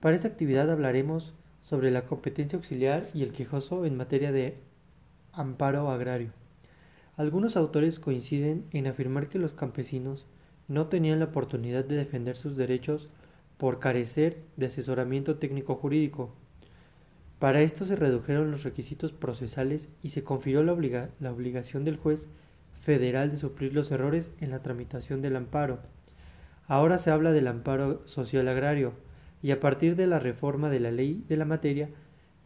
[0.00, 4.56] Para esta actividad hablaremos sobre la competencia auxiliar y el quejoso en materia de
[5.32, 6.30] amparo agrario.
[7.18, 10.24] Algunos autores coinciden en afirmar que los campesinos
[10.68, 13.10] no tenían la oportunidad de defender sus derechos
[13.58, 16.32] por carecer de asesoramiento técnico jurídico.
[17.38, 22.26] Para esto se redujeron los requisitos procesales y se confirió la, la obligación del juez
[22.80, 25.80] federal de suplir los errores en la tramitación del amparo.
[26.68, 28.94] Ahora se habla del amparo social agrario,
[29.42, 31.88] y a partir de la reforma de la ley de la materia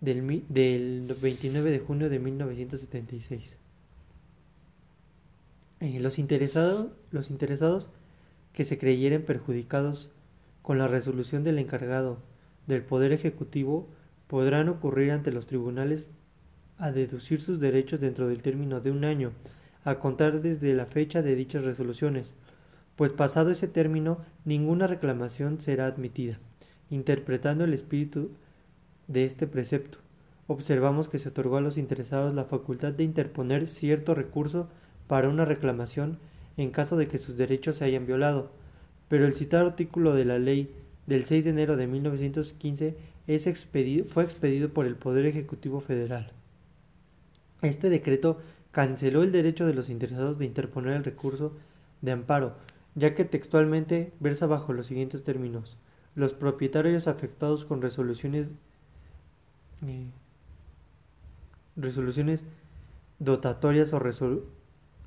[0.00, 3.56] del, del 29 de junio de 1976.
[5.80, 6.18] Eh, los,
[7.10, 7.90] los interesados
[8.52, 10.10] que se creyeren perjudicados
[10.62, 12.18] con la resolución del encargado
[12.66, 13.88] del Poder Ejecutivo
[14.28, 16.08] podrán ocurrir ante los tribunales
[16.78, 19.32] a deducir sus derechos dentro del término de un año,
[19.84, 22.34] a contar desde la fecha de dichas resoluciones,
[22.96, 26.38] pues pasado ese término ninguna reclamación será admitida.
[26.90, 28.30] Interpretando el espíritu
[29.08, 29.98] de este precepto,
[30.46, 34.68] observamos que se otorgó a los interesados la facultad de interponer cierto recurso
[35.06, 36.18] para una reclamación
[36.56, 38.50] en caso de que sus derechos se hayan violado,
[39.08, 40.74] pero el citado artículo de la ley
[41.06, 46.30] del 6 de enero de 1915 es expedido, fue expedido por el Poder Ejecutivo Federal.
[47.62, 48.40] Este decreto
[48.72, 51.56] canceló el derecho de los interesados de interponer el recurso
[52.02, 52.54] de amparo,
[52.94, 55.76] ya que textualmente versa bajo los siguientes términos
[56.14, 58.48] los propietarios afectados con resoluciones
[59.86, 60.06] eh,
[61.76, 62.44] resoluciones
[63.18, 64.00] dotatorias o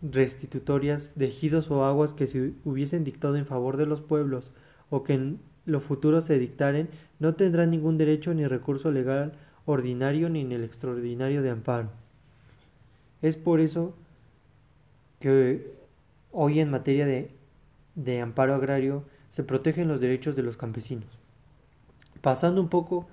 [0.02, 4.54] restitutorias de ejidos o aguas que se hubiesen dictado en favor de los pueblos
[4.90, 9.34] o que en lo futuro se dictaren no tendrán ningún derecho ni recurso legal
[9.66, 11.90] ordinario ni en el extraordinario de amparo.
[13.22, 13.94] Es por eso
[15.20, 15.74] que
[16.32, 17.32] hoy en materia de,
[17.96, 21.20] de amparo agrario se protegen los derechos de los campesinos.
[22.22, 23.08] Pasando un poco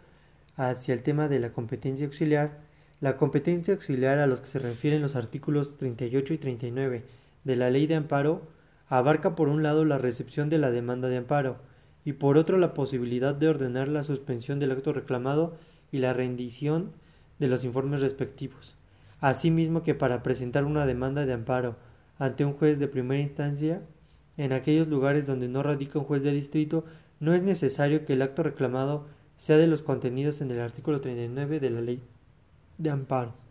[0.57, 2.59] hacia el tema de la competencia auxiliar,
[3.01, 7.05] la competencia auxiliar a los que se refieren los artículos 38 y 39
[7.45, 8.43] de la Ley de Amparo
[8.89, 11.57] abarca por un lado la recepción de la demanda de amparo
[12.05, 15.57] y por otro la posibilidad de ordenar la suspensión del acto reclamado
[15.91, 16.93] y la rendición
[17.39, 18.77] de los informes respectivos.
[19.21, 21.77] Asimismo que para presentar una demanda de amparo
[22.19, 23.81] ante un juez de primera instancia
[24.37, 26.85] en aquellos lugares donde no radica un juez de distrito,
[27.21, 29.07] no es necesario que el acto reclamado
[29.37, 32.01] sea de los contenidos en el artículo 39 de la ley
[32.79, 33.44] de amparo.